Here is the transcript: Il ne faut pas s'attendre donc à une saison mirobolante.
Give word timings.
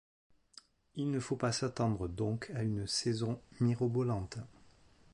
Il 0.95 1.11
ne 1.11 1.19
faut 1.19 1.35
pas 1.35 1.51
s'attendre 1.51 2.07
donc 2.07 2.51
à 2.55 2.63
une 2.63 2.87
saison 2.87 3.39
mirobolante. 3.59 4.39